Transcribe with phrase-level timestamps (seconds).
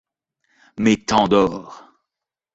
[0.79, 1.93] Mais tant d’or!